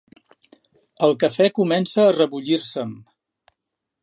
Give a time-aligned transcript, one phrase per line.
[1.07, 2.97] El cafè comença a rebullir-se'm.